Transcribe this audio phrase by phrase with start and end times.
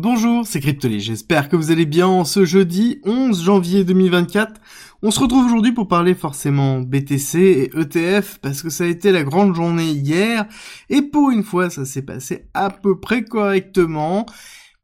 [0.00, 4.60] Bonjour, c'est Cryptoly, j'espère que vous allez bien en ce jeudi 11 janvier 2024.
[5.02, 9.10] On se retrouve aujourd'hui pour parler forcément BTC et ETF parce que ça a été
[9.10, 10.46] la grande journée hier
[10.88, 14.24] et pour une fois ça s'est passé à peu près correctement.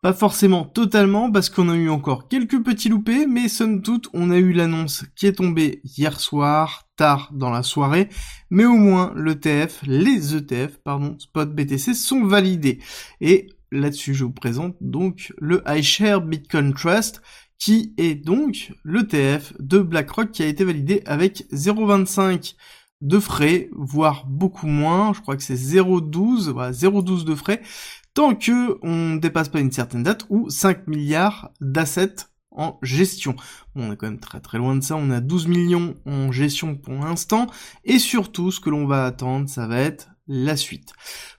[0.00, 4.33] Pas forcément totalement parce qu'on a eu encore quelques petits loupés, mais somme toute, on
[4.33, 8.08] a eu l'annonce qui est tombée hier soir, tard dans la soirée,
[8.51, 12.81] mais au moins l'ETF, les ETF, pardon, spot BTC sont validés.
[13.21, 17.23] Et là-dessus, je vous présente donc le iShare Bitcoin Trust,
[17.59, 22.55] qui est donc l'ETF de BlackRock qui a été validé avec 0,25
[23.01, 27.60] de frais, voire beaucoup moins, je crois que c'est 0,12, voilà, 0,12 de frais,
[28.15, 33.34] tant que on ne dépasse pas une certaine date ou 5 milliards d'assets en gestion.
[33.74, 36.77] on est quand même très très loin de ça, on a 12 millions en gestion
[36.77, 37.48] pour l'instant,
[37.84, 40.92] et surtout ce que l'on va attendre, ça va être la suite.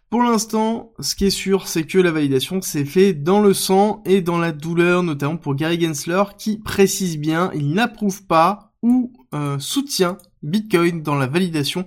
[0.09, 4.01] Pour l'instant, ce qui est sûr, c'est que la validation s'est fait dans le sang
[4.05, 9.11] et dans la douleur, notamment pour Gary Gensler, qui précise bien, il n'approuve pas ou
[9.33, 11.85] euh, soutient Bitcoin dans la validation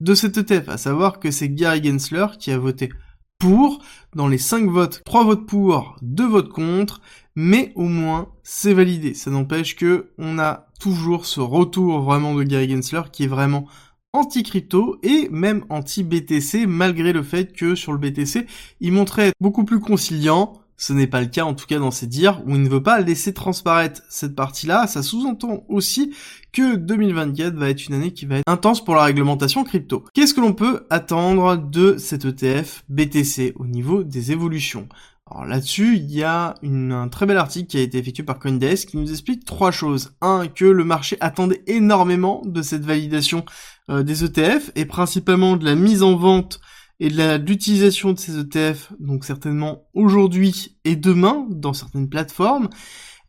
[0.00, 2.90] de cet ETF, à savoir que c'est Gary Gensler qui a voté
[3.38, 3.82] pour,
[4.14, 7.00] dans les 5 votes, 3 votes pour, 2 votes contre,
[7.36, 9.14] mais au moins c'est validé.
[9.14, 13.66] Ça n'empêche que on a toujours ce retour vraiment de Gary Gensler qui est vraiment
[14.12, 18.46] anti-crypto et même anti-BTC malgré le fait que sur le BTC
[18.80, 21.90] il montrait être beaucoup plus conciliant ce n'est pas le cas en tout cas dans
[21.90, 24.86] ses dires où il ne veut pas laisser transparaître cette partie-là.
[24.86, 26.14] Ça sous-entend aussi
[26.52, 30.06] que 2024 va être une année qui va être intense pour la réglementation crypto.
[30.14, 34.88] Qu'est-ce que l'on peut attendre de cet ETF BTC au niveau des évolutions?
[35.30, 38.88] Alors là-dessus, il y a un très bel article qui a été effectué par Coindesk
[38.88, 40.12] qui nous explique trois choses.
[40.22, 43.44] Un, que le marché attendait énormément de cette validation
[43.90, 46.60] euh, des ETF et principalement de la mise en vente
[47.00, 52.68] et de l'utilisation de ces ETF, donc certainement aujourd'hui et demain dans certaines plateformes.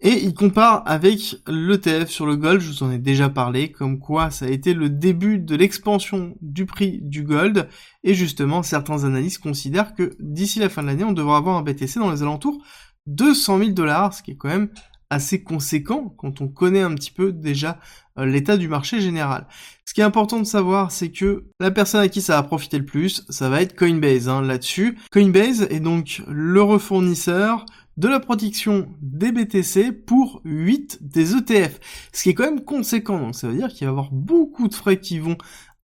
[0.03, 3.99] Et il compare avec l'ETF sur le gold, je vous en ai déjà parlé, comme
[3.99, 7.69] quoi ça a été le début de l'expansion du prix du gold,
[8.03, 11.61] et justement certains analystes considèrent que d'ici la fin de l'année, on devra avoir un
[11.61, 12.63] BTC dans les alentours
[13.05, 14.69] de 100 000 dollars, ce qui est quand même
[15.11, 17.79] assez conséquent quand on connaît un petit peu déjà
[18.17, 19.45] euh, l'état du marché général.
[19.85, 22.79] Ce qui est important de savoir, c'est que la personne à qui ça va profiter
[22.79, 24.97] le plus, ça va être Coinbase hein, là-dessus.
[25.11, 27.65] Coinbase est donc le refournisseur
[27.97, 31.79] de la protection des BTC pour 8 des ETF.
[32.13, 34.69] Ce qui est quand même conséquent, donc ça veut dire qu'il va y avoir beaucoup
[34.69, 35.37] de frais qui vont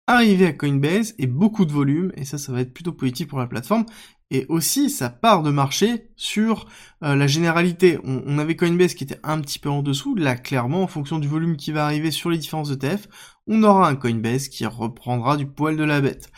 [0.08, 3.40] arriver à Coinbase et beaucoup de volume, et ça, ça va être plutôt positif pour
[3.40, 3.86] la plateforme
[4.32, 6.68] et aussi sa part de marché sur
[7.04, 7.98] euh, la généralité.
[8.04, 11.28] On, avait Coinbase qui était un petit peu en dessous, là clairement en fonction du
[11.28, 13.08] volume qui va arriver sur les différents ETF,
[13.48, 16.32] on aura un Coinbase qui reprendra du poil de la bête.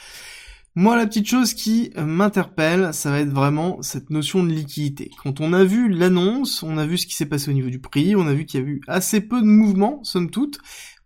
[0.76, 5.10] Moi, la petite chose qui m'interpelle, ça va être vraiment cette notion de liquidité.
[5.22, 7.82] Quand on a vu l'annonce, on a vu ce qui s'est passé au niveau du
[7.82, 10.60] prix, on a vu qu'il y a eu assez peu de mouvements, somme toute.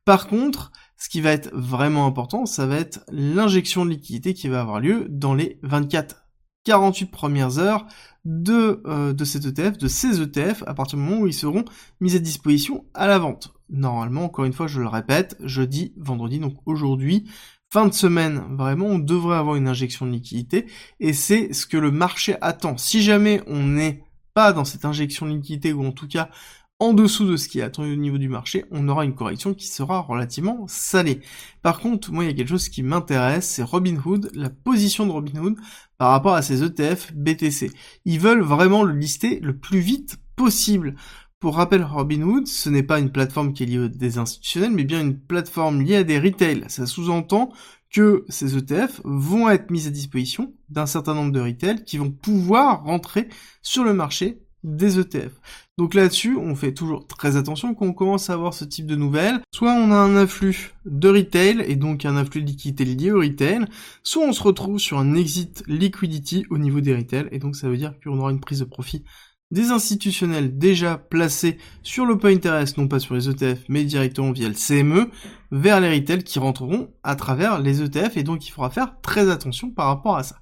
[0.06, 4.48] Par contre, ce qui va être vraiment important, ça va être l'injection de liquidité qui
[4.48, 6.23] va avoir lieu dans les 24
[6.64, 7.86] 48 premières heures
[8.26, 11.66] de, euh, de cet ETF, de ces ETF, à partir du moment où ils seront
[12.00, 13.54] mis à disposition à la vente.
[13.70, 17.26] Normalement, encore une fois, je le répète, jeudi, vendredi, donc aujourd'hui,
[17.72, 20.68] fin de semaine, vraiment, on devrait avoir une injection de liquidité,
[21.00, 22.78] et c'est ce que le marché attend.
[22.78, 24.04] Si jamais on n'est
[24.34, 26.30] pas dans cette injection de liquidité, ou en tout cas
[26.80, 29.54] en dessous de ce qui est attendu au niveau du marché, on aura une correction
[29.54, 31.22] qui sera relativement salée.
[31.62, 35.12] Par contre, moi, il y a quelque chose qui m'intéresse, c'est Robinhood, la position de
[35.12, 35.56] Robinhood
[35.98, 37.72] par rapport à ces ETF BTC.
[38.06, 40.96] Ils veulent vraiment le lister le plus vite possible.
[41.40, 44.84] Pour rappel, Robinhood, ce n'est pas une plateforme qui est liée à des institutionnels, mais
[44.84, 46.66] bien une plateforme liée à des retail.
[46.68, 47.54] Ça sous-entend
[47.92, 52.12] que ces ETF vont être mis à disposition d'un certain nombre de retail qui vont
[52.12, 53.30] pouvoir rentrer
[53.62, 55.32] sur le marché des ETF.
[55.80, 58.96] Donc là-dessus, on fait toujours très attention quand on commence à avoir ce type de
[58.96, 59.40] nouvelles.
[59.56, 63.22] Soit on a un afflux de retail et donc un afflux de liquidité lié au
[63.22, 63.66] retail,
[64.04, 67.70] soit on se retrouve sur un exit liquidity au niveau des retail et donc ça
[67.70, 69.04] veut dire qu'on aura une prise de profit
[69.54, 74.50] des institutionnels déjà placés sur le interest, non pas sur les ETF, mais directement via
[74.50, 75.12] le CME,
[75.52, 79.30] vers les retail qui rentreront à travers les ETF, et donc il faudra faire très
[79.30, 80.38] attention par rapport à ça.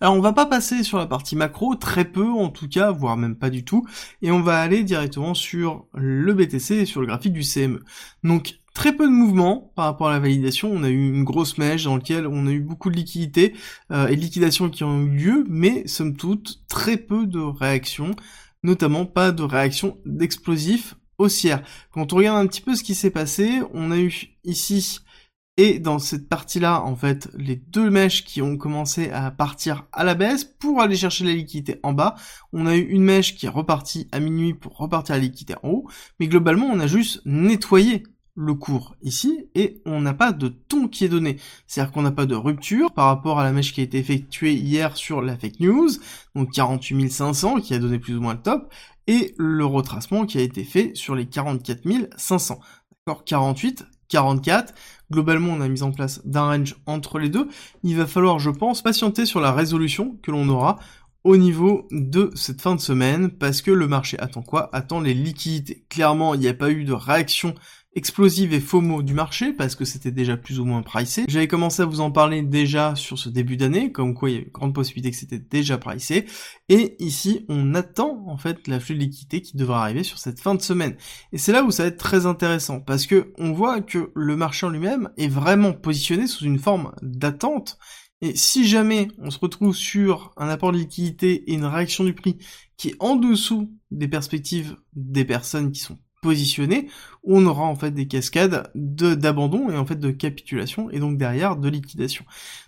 [0.00, 3.16] Alors on va pas passer sur la partie macro, très peu en tout cas, voire
[3.16, 3.86] même pas du tout,
[4.20, 7.84] et on va aller directement sur le BTC et sur le graphique du CME.
[8.24, 10.70] Donc très peu de mouvements par rapport à la validation.
[10.70, 13.54] On a eu une grosse mèche dans laquelle on a eu beaucoup de liquidités
[13.90, 18.14] euh, et de liquidations qui ont eu lieu, mais somme toute très peu de réactions
[18.62, 21.62] notamment pas de réaction d'explosifs haussière.
[21.92, 24.12] Quand on regarde un petit peu ce qui s'est passé, on a eu
[24.44, 25.00] ici
[25.56, 30.04] Et dans cette partie-là, en fait, les deux mèches qui ont commencé à partir à
[30.04, 32.16] la baisse pour aller chercher la liquidité en bas,
[32.52, 35.54] on a eu une mèche qui est repartie à minuit pour repartir à la liquidité
[35.62, 35.88] en haut,
[36.20, 38.02] mais globalement, on a juste nettoyé
[38.36, 41.38] le cours ici et on n'a pas de ton qui est donné.
[41.66, 44.54] C'est-à-dire qu'on n'a pas de rupture par rapport à la mèche qui a été effectuée
[44.54, 45.88] hier sur la fake news,
[46.34, 48.72] donc 48 500 qui a donné plus ou moins le top,
[49.06, 51.82] et le retracement qui a été fait sur les 44
[52.16, 52.60] 500.
[53.06, 54.74] D'accord 48, 44.
[55.10, 57.48] Globalement, on a mis en place d'un range entre les deux.
[57.84, 60.78] Il va falloir, je pense, patienter sur la résolution que l'on aura
[61.22, 64.70] au niveau de cette fin de semaine parce que le marché attend quoi?
[64.72, 65.84] Attend les liquidités.
[65.88, 67.54] Clairement, il n'y a pas eu de réaction
[67.96, 71.24] explosive et FOMO du marché parce que c'était déjà plus ou moins pricé.
[71.28, 74.38] J'avais commencé à vous en parler déjà sur ce début d'année, comme quoi il y
[74.38, 76.26] a une grande possibilité que c'était déjà pricé.
[76.68, 80.40] Et ici, on attend en fait la flux de liquidité qui devra arriver sur cette
[80.40, 80.96] fin de semaine.
[81.32, 84.36] Et c'est là où ça va être très intéressant parce que on voit que le
[84.36, 87.78] marché en lui-même est vraiment positionné sous une forme d'attente.
[88.20, 92.14] Et si jamais on se retrouve sur un apport de liquidité et une réaction du
[92.14, 92.38] prix
[92.76, 96.88] qui est en dessous des perspectives des personnes qui sont positionné,
[97.22, 101.18] on aura en fait des cascades de d'abandon et en fait de capitulation et donc
[101.18, 102.24] derrière de liquidation.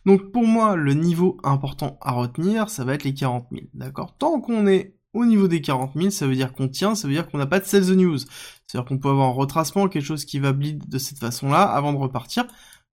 [0.06, 4.14] Donc pour moi, le niveau important à retenir, ça va être les 40 000, d'accord?
[4.16, 7.14] Tant qu'on est au niveau des 40 000, ça veut dire qu'on tient, ça veut
[7.14, 8.18] dire qu'on n'a pas de sales news.
[8.18, 11.92] C'est-à-dire qu'on peut avoir un retracement, quelque chose qui va bleed de cette façon-là avant
[11.92, 12.46] de repartir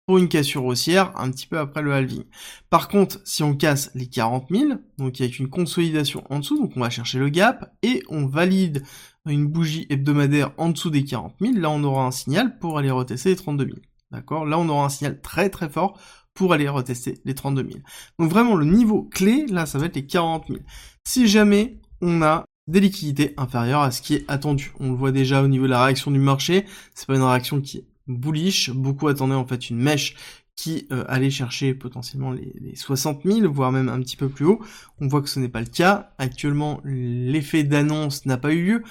[0.06, 2.24] pour une cassure haussière un petit peu après le halving.
[2.70, 6.72] Par contre, si on casse les 40 000, donc avec une consolidation en dessous, donc
[6.76, 8.82] on va chercher le gap et on valide
[9.26, 12.90] une bougie hebdomadaire en dessous des 40 000, là on aura un signal pour aller
[12.90, 13.76] retester les 32 000.
[14.10, 14.44] D'accord?
[14.44, 15.98] Là on aura un signal très très fort
[16.34, 17.82] pour aller retester les 32 000.
[18.18, 20.60] Donc vraiment le niveau clé, là ça va être les 40 000.
[21.04, 24.72] Si jamais on a des liquidités inférieures à ce qui est attendu.
[24.80, 26.64] On le voit déjà au niveau de la réaction du marché,
[26.94, 30.16] c'est pas une réaction qui est bullish, beaucoup attendaient en fait une mèche
[30.56, 34.44] qui euh, allait chercher potentiellement les, les 60 000, voire même un petit peu plus
[34.44, 34.60] haut.
[35.00, 36.14] On voit que ce n'est pas le cas.
[36.18, 38.82] Actuellement, l'effet d'annonce n'a pas eu lieu.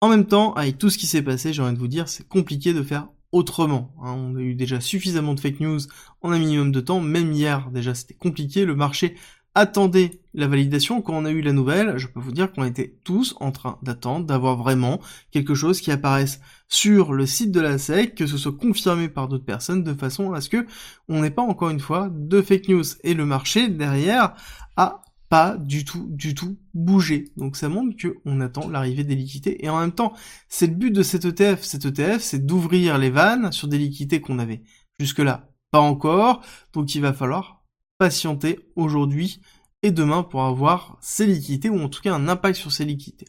[0.00, 2.28] En même temps, avec tout ce qui s'est passé, j'ai envie de vous dire, c'est
[2.28, 3.94] compliqué de faire autrement.
[4.02, 4.12] Hein.
[4.12, 5.80] On a eu déjà suffisamment de fake news
[6.20, 7.00] en un minimum de temps.
[7.00, 8.64] Même hier, déjà, c'était compliqué.
[8.64, 9.16] Le marché
[9.56, 11.00] attendait la validation.
[11.00, 13.78] Quand on a eu la nouvelle, je peux vous dire qu'on était tous en train
[13.82, 15.00] d'attendre, d'avoir vraiment
[15.30, 19.28] quelque chose qui apparaisse sur le site de la SEC, que ce soit confirmé par
[19.28, 20.66] d'autres personnes, de façon à ce que
[21.08, 22.84] on n'ait pas encore une fois de fake news.
[23.02, 24.34] Et le marché derrière
[24.76, 25.00] a
[25.30, 27.32] pas du tout, du tout bougé.
[27.38, 29.64] Donc ça montre que on attend l'arrivée des liquidités.
[29.64, 30.12] Et en même temps,
[30.50, 31.62] c'est le but de cet ETF.
[31.62, 34.62] Cet ETF, c'est d'ouvrir les vannes sur des liquidités qu'on avait
[35.00, 36.42] jusque-là pas encore.
[36.74, 37.55] Donc il va falloir
[37.98, 39.40] patienter aujourd'hui
[39.82, 43.26] et demain pour avoir ces liquidités ou en tout cas un impact sur ces liquidités.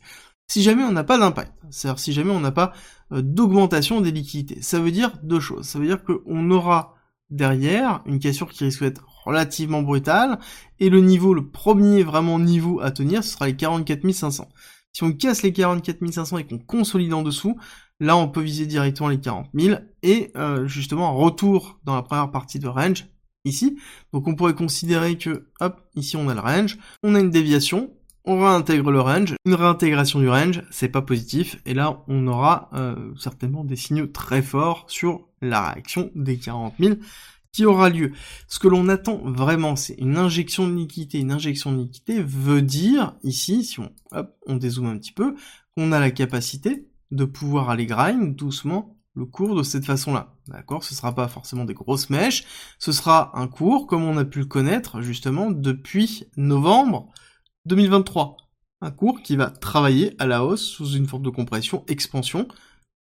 [0.48, 2.72] Si jamais on n'a pas d'impact, c'est-à-dire si jamais on n'a pas
[3.12, 5.66] euh, d'augmentation des liquidités, ça veut dire deux choses.
[5.66, 6.96] Ça veut dire qu'on aura
[7.30, 10.40] derrière une cassure qui risque d'être relativement brutale
[10.80, 14.48] et le niveau, le premier vraiment niveau à tenir, ce sera les 44 500.
[14.94, 17.58] Si on casse les 44 500 et qu'on consolide en dessous,
[18.00, 22.04] là on peut viser directement les 40 000 et euh, justement un retour dans la
[22.04, 23.06] première partie de range
[24.14, 27.92] Donc on pourrait considérer que, hop, ici on a le range, on a une déviation,
[28.26, 29.36] on réintègre le range.
[29.46, 34.08] Une réintégration du range, c'est pas positif, et là on aura euh, certainement des signaux
[34.08, 36.96] très forts sur la réaction des 40 000
[37.54, 38.12] qui aura lieu.
[38.48, 41.20] Ce que l'on attend vraiment, c'est une injection de liquidité.
[41.20, 45.34] Une injection de liquidité veut dire, ici, si on, hop, on dézoome un petit peu,
[45.76, 50.36] qu'on a la capacité de pouvoir aller grind doucement le cours de cette façon-là.
[50.47, 50.83] D'accord?
[50.83, 52.45] Ce sera pas forcément des grosses mèches,
[52.78, 57.12] ce sera un cours comme on a pu le connaître justement depuis novembre
[57.66, 58.38] 2023.
[58.81, 62.47] Un cours qui va travailler à la hausse sous une forme de compression, expansion,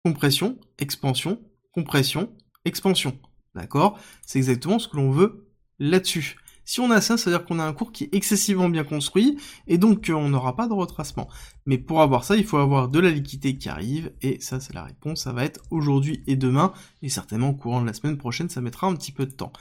[0.05, 1.41] compression, expansion,
[1.73, 3.19] compression, expansion.
[3.53, 3.99] D'accord?
[4.25, 6.37] C'est exactement ce que l'on veut là-dessus.
[6.65, 8.83] Si on a ça, ça veut dire qu'on a un cours qui est excessivement bien
[8.83, 11.29] construit et donc on n'aura pas de retracement.
[11.65, 14.73] Mais pour avoir ça, il faut avoir de la liquidité qui arrive et ça c'est
[14.73, 18.17] la réponse, ça va être aujourd'hui et demain et certainement au courant de la semaine
[18.17, 19.53] prochaine, ça mettra un petit peu de temps.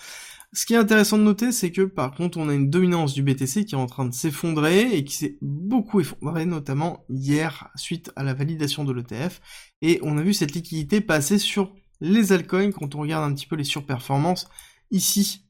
[0.55, 3.25] Ce qui est intéressant de noter, c'est que par contre, on a une dominance du
[3.25, 8.13] BTC qui est en train de s'effondrer et qui s'est beaucoup effondré, notamment hier suite
[8.15, 9.41] à la validation de l'ETF.
[9.83, 13.47] Et on a vu cette liquidité passer sur les altcoins quand on regarde un petit
[13.47, 14.49] peu les surperformances
[14.93, 15.44] ici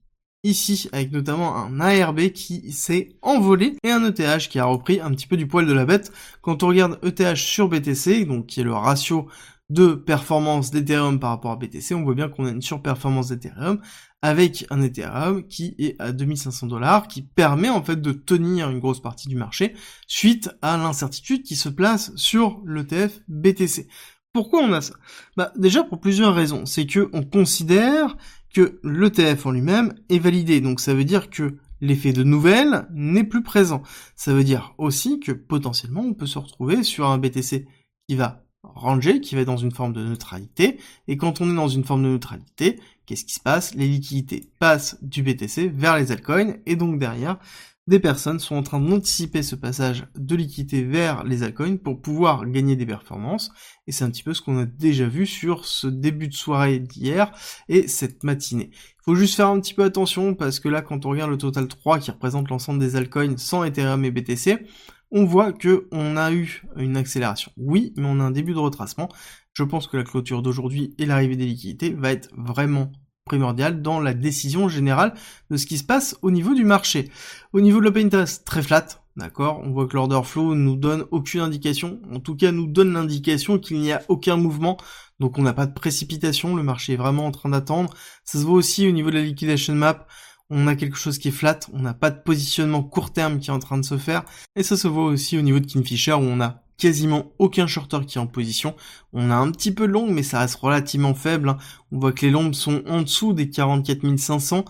[0.44, 5.10] ici avec notamment un ARB qui s'est envolé et un ETH qui a repris un
[5.10, 6.12] petit peu du poil de la bête.
[6.42, 9.26] Quand on regarde ETH sur BTC, donc qui est le ratio
[9.70, 13.80] de performance d'Ethereum par rapport à BTC, on voit bien qu'on a une surperformance d'Ethereum
[14.22, 18.78] avec un Ethereum qui est à 2500 dollars, qui permet en fait de tenir une
[18.78, 19.74] grosse partie du marché
[20.06, 23.88] suite à l'incertitude qui se place sur l'ETF BTC.
[24.32, 24.94] Pourquoi on a ça?
[25.36, 26.66] Bah déjà pour plusieurs raisons.
[26.66, 28.16] C'est que on considère
[28.54, 30.60] que l'ETF en lui-même est validé.
[30.60, 33.82] Donc ça veut dire que l'effet de nouvelle n'est plus présent.
[34.16, 37.66] Ça veut dire aussi que potentiellement on peut se retrouver sur un BTC
[38.08, 40.78] qui va ranger, qui va dans une forme de neutralité.
[41.08, 43.74] Et quand on est dans une forme de neutralité, qu'est-ce qui se passe?
[43.74, 47.38] Les liquidités passent du BTC vers les altcoins et donc derrière,
[47.86, 52.46] des personnes sont en train d'anticiper ce passage de liquidité vers les altcoins pour pouvoir
[52.46, 53.50] gagner des performances.
[53.86, 56.78] Et c'est un petit peu ce qu'on a déjà vu sur ce début de soirée
[56.78, 57.30] d'hier
[57.68, 58.70] et cette matinée.
[58.72, 61.36] Il faut juste faire un petit peu attention parce que là, quand on regarde le
[61.36, 64.66] total 3 qui représente l'ensemble des altcoins sans Ethereum et BTC,
[65.10, 67.52] on voit que on a eu une accélération.
[67.58, 69.08] Oui, mais on a un début de retracement.
[69.52, 72.90] Je pense que la clôture d'aujourd'hui et l'arrivée des liquidités va être vraiment
[73.24, 75.14] primordial dans la décision générale
[75.50, 77.10] de ce qui se passe au niveau du marché.
[77.54, 79.62] Au niveau de l'open interest, très flat, d'accord?
[79.64, 83.58] On voit que l'order flow nous donne aucune indication, en tout cas nous donne l'indication
[83.58, 84.76] qu'il n'y a aucun mouvement,
[85.20, 87.94] donc on n'a pas de précipitation, le marché est vraiment en train d'attendre.
[88.24, 90.06] Ça se voit aussi au niveau de la liquidation map,
[90.50, 93.50] on a quelque chose qui est flat, on n'a pas de positionnement court terme qui
[93.50, 94.24] est en train de se faire,
[94.56, 98.00] et ça se voit aussi au niveau de Kingfisher où on a quasiment aucun shorter
[98.06, 98.74] qui est en position.
[99.12, 101.50] On a un petit peu de long, mais ça reste relativement faible.
[101.50, 101.58] Hein.
[101.92, 104.64] On voit que les lombes sont en dessous des 44 500.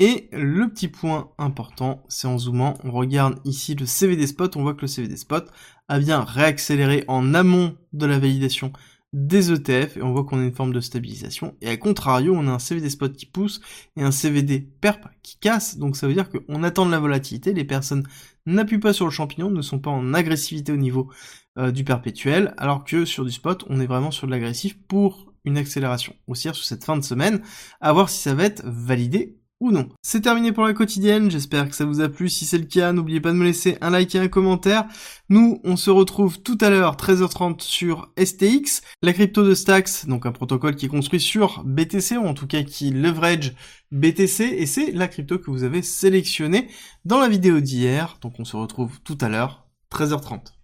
[0.00, 4.62] Et le petit point important, c'est en zoomant, on regarde ici le CVD spot, on
[4.62, 5.50] voit que le CVD spot
[5.88, 8.72] a bien réaccéléré en amont de la validation
[9.12, 11.56] des ETF et on voit qu'on a une forme de stabilisation.
[11.60, 13.60] Et à contrario, on a un CVD spot qui pousse
[13.96, 15.78] et un CVD perp qui casse.
[15.78, 17.54] Donc ça veut dire qu'on attend de la volatilité.
[17.54, 18.06] Les personnes
[18.46, 21.10] n'appuient pas sur le champignon, ne sont pas en agressivité au niveau
[21.58, 25.32] euh, du perpétuel, alors que sur du spot, on est vraiment sur de l'agressif pour
[25.44, 27.42] une accélération haussière sur cette fin de semaine,
[27.80, 29.88] à voir si ça va être validé ou non.
[30.02, 32.28] C'est terminé pour la quotidienne, j'espère que ça vous a plu.
[32.28, 34.84] Si c'est le cas, n'oubliez pas de me laisser un like et un commentaire.
[35.28, 40.26] Nous, on se retrouve tout à l'heure, 13h30 sur STX, la crypto de Stax, donc
[40.26, 43.54] un protocole qui est construit sur BTC, ou en tout cas qui leverage
[43.90, 46.68] BTC, et c'est la crypto que vous avez sélectionnée
[47.04, 48.18] dans la vidéo d'hier.
[48.20, 50.57] Donc on se retrouve tout à l'heure, 13h30.